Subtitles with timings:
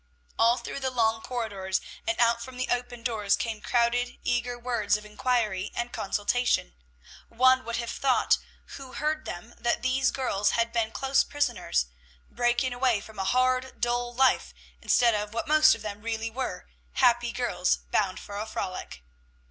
[0.39, 4.97] All through the long corridors and out from the open doors came crowded, eager words
[4.97, 6.73] of inquiry and consultation.
[7.29, 8.39] One would have thought
[8.77, 11.85] who heard them, that these girls had been close prisoners,
[12.31, 16.67] breaking away from a hard, dull life, instead of what most of them really were,
[16.93, 19.03] happy girls bound for a frolic.